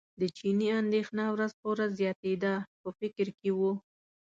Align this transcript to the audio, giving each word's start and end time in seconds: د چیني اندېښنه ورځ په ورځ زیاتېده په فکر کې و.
د 0.19 0.21
چیني 0.37 0.67
اندېښنه 0.81 1.23
ورځ 1.33 1.51
په 1.59 1.65
ورځ 1.71 1.89
زیاتېده 2.01 2.53
په 2.81 2.89
فکر 2.99 3.27
کې 3.39 3.49
و. 3.57 3.59